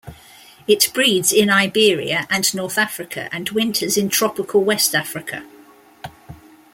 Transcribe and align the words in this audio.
It 0.67 0.89
breeds 0.95 1.31
in 1.31 1.51
Iberia 1.51 2.25
and 2.27 2.51
north 2.55 2.79
Africa, 2.79 3.29
and 3.31 3.47
winters 3.51 3.97
in 3.97 4.09
tropical 4.09 4.63
west 4.63 4.95
Africa. 4.95 5.45